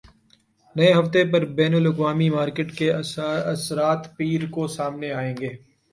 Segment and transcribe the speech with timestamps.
[0.75, 5.51] نئے ہفتے پر بین الاقوامی مارکیٹ کے اثرات پیر کو سامنے آئیں گے